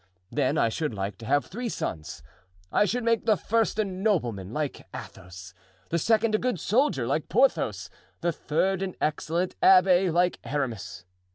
Then 0.31 0.57
I 0.57 0.69
should 0.69 0.95
like 0.95 1.19
to 1.19 1.27
have 1.27 1.45
three 1.45 1.69
sons; 1.69 2.23
I 2.71 2.85
should 2.85 3.03
make 3.03 3.27
the 3.27 3.37
first 3.37 3.77
a 3.77 3.85
nobleman, 3.85 4.51
like 4.51 4.87
Athos; 4.95 5.53
the 5.89 5.99
second 5.99 6.33
a 6.33 6.39
good 6.39 6.59
soldier, 6.59 7.05
like 7.05 7.29
Porthos; 7.29 7.87
the 8.21 8.31
third 8.31 8.81
an 8.81 8.95
excellent 8.99 9.55
abbé, 9.61 10.11
like 10.11 10.39
Aramis. 10.43 11.05